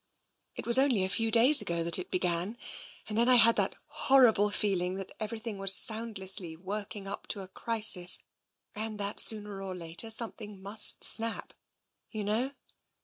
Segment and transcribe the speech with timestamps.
[0.55, 2.57] It was only a few days ago that it began,
[3.07, 7.47] and then I had that horrible feeling that everything was soundlessly working up to a
[7.47, 8.17] crisis,
[8.73, 11.53] and that sooner or later something must snap.
[12.09, 12.51] You know?